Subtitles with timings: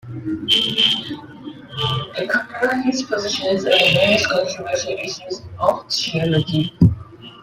[2.17, 6.75] They cover his positions on various controversial issues of theology.